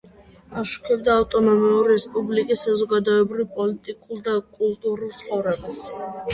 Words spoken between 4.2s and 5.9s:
და კულტურულ ცხოვრებას.